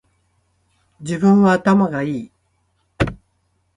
[1.01, 2.31] 自分は頭がいい